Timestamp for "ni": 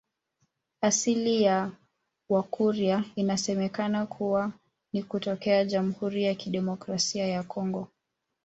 4.93-5.03